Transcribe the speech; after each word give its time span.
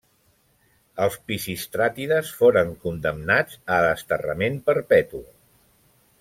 Els 1.05 1.17
Pisistràtides 1.31 2.31
foren 2.39 2.73
condemnat 2.87 3.53
a 3.77 3.79
desterrament 3.89 4.59
perpetu. 4.71 5.25